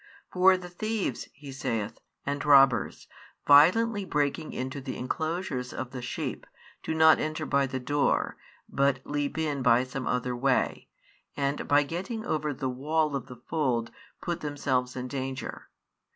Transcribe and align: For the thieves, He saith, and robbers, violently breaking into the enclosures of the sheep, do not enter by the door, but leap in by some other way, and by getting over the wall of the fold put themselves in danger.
For 0.33 0.57
the 0.57 0.67
thieves, 0.67 1.29
He 1.31 1.51
saith, 1.51 1.99
and 2.25 2.43
robbers, 2.43 3.07
violently 3.45 4.03
breaking 4.03 4.51
into 4.51 4.81
the 4.81 4.97
enclosures 4.97 5.71
of 5.73 5.91
the 5.91 6.01
sheep, 6.01 6.47
do 6.81 6.95
not 6.95 7.19
enter 7.19 7.45
by 7.45 7.67
the 7.67 7.79
door, 7.79 8.35
but 8.67 9.01
leap 9.05 9.37
in 9.37 9.61
by 9.61 9.83
some 9.83 10.07
other 10.07 10.35
way, 10.35 10.87
and 11.37 11.67
by 11.67 11.83
getting 11.83 12.25
over 12.25 12.51
the 12.51 12.67
wall 12.67 13.15
of 13.15 13.27
the 13.27 13.35
fold 13.35 13.91
put 14.21 14.39
themselves 14.39 14.95
in 14.95 15.07
danger. 15.07 15.69